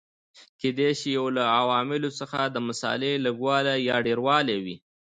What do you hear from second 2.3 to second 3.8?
د مسالې لږوالی